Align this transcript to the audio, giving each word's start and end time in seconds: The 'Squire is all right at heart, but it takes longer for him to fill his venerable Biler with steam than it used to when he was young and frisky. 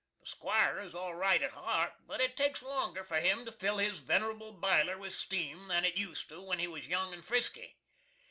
The 0.21 0.25
'Squire 0.29 0.79
is 0.79 0.95
all 0.95 1.13
right 1.13 1.43
at 1.43 1.51
heart, 1.51 1.93
but 2.07 2.21
it 2.21 2.35
takes 2.35 2.63
longer 2.63 3.03
for 3.03 3.19
him 3.19 3.45
to 3.45 3.51
fill 3.51 3.77
his 3.77 3.99
venerable 3.99 4.51
Biler 4.59 4.97
with 4.97 5.13
steam 5.13 5.67
than 5.67 5.85
it 5.85 5.93
used 5.95 6.27
to 6.29 6.41
when 6.41 6.57
he 6.57 6.65
was 6.65 6.87
young 6.87 7.13
and 7.13 7.23
frisky. 7.23 7.75